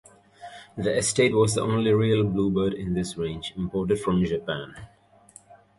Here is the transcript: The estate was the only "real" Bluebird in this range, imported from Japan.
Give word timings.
The 0.75 0.97
estate 0.97 1.31
was 1.35 1.53
the 1.53 1.61
only 1.61 1.93
"real" 1.93 2.23
Bluebird 2.23 2.73
in 2.73 2.95
this 2.95 3.17
range, 3.17 3.53
imported 3.55 3.99
from 3.99 4.25
Japan. 4.25 4.75